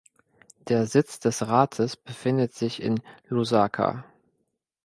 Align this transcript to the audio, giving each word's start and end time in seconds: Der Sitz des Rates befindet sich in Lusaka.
Der 0.67 0.87
Sitz 0.87 1.19
des 1.19 1.43
Rates 1.43 1.95
befindet 1.95 2.55
sich 2.55 2.81
in 2.81 2.99
Lusaka. 3.27 4.03